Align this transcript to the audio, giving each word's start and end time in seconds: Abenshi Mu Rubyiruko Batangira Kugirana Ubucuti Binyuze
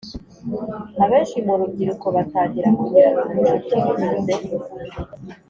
Abenshi 1.03 1.37
Mu 1.45 1.53
Rubyiruko 1.59 2.05
Batangira 2.15 2.67
Kugirana 2.77 3.21
Ubucuti 3.37 3.75
Binyuze 3.85 4.33